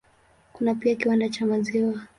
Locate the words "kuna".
0.53-0.75